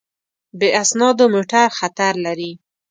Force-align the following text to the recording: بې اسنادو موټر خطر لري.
بې 0.59 0.69
اسنادو 0.81 1.25
موټر 1.33 1.67
خطر 1.77 2.13
لري. 2.25 2.51